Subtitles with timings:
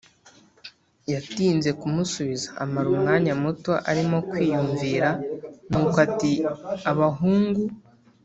[1.11, 5.09] yatinze kumusubiza amara umwanya muto arimo kwiyumvira
[5.69, 6.33] nuko ati:
[6.91, 7.63] “abahungu”!